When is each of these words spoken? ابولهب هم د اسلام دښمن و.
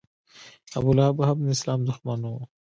ابولهب 0.77 1.15
هم 1.27 1.37
د 1.45 1.47
اسلام 1.55 1.79
دښمن 1.89 2.21
و. 2.25 2.33